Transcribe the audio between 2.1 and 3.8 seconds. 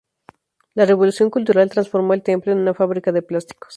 el templo en una fábrica de plásticos.